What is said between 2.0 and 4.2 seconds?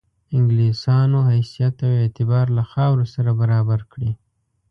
اعتبار له خاورو سره برابر کړي.